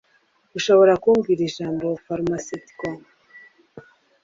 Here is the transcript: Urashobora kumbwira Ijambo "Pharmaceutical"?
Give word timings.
Urashobora 0.49 0.93
kumbwira 1.03 1.41
Ijambo 1.49 1.85
"Pharmaceutical"? 2.05 2.95